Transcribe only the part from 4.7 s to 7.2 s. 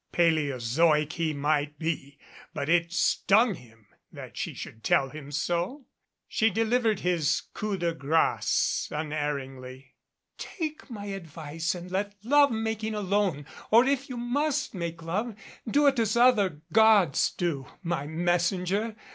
tell him so. She delivered